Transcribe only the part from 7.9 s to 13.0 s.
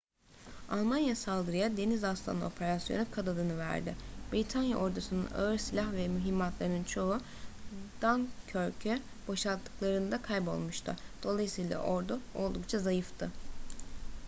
dunkirk'ü boşalttıklarında kaybolmuştu dolayısıyla ordu oldukça